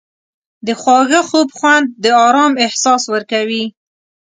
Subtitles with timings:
[0.65, 3.65] د خواږه خوب خوند د آرام احساس ورکوي.